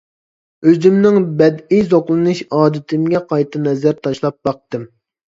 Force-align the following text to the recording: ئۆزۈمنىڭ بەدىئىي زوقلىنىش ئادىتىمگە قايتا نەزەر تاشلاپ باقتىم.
ئۆزۈمنىڭ 0.69 1.17
بەدىئىي 1.41 1.83
زوقلىنىش 1.91 2.41
ئادىتىمگە 2.59 3.21
قايتا 3.33 3.61
نەزەر 3.67 3.99
تاشلاپ 4.07 4.39
باقتىم. 4.49 4.89